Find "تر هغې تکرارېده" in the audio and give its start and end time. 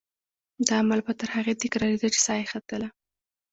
1.19-2.07